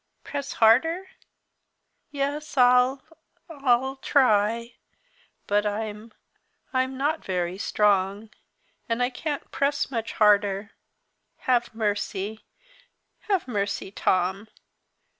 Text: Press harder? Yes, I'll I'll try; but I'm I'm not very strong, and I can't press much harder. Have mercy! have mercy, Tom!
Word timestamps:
Press 0.23 0.53
harder? 0.53 1.09
Yes, 2.09 2.57
I'll 2.57 3.03
I'll 3.47 3.97
try; 3.97 4.73
but 5.45 5.63
I'm 5.63 6.11
I'm 6.73 6.97
not 6.97 7.23
very 7.23 7.59
strong, 7.59 8.31
and 8.89 9.03
I 9.03 9.11
can't 9.11 9.51
press 9.51 9.91
much 9.91 10.13
harder. 10.13 10.71
Have 11.41 11.75
mercy! 11.75 12.43
have 13.29 13.47
mercy, 13.47 13.91
Tom! 13.91 14.47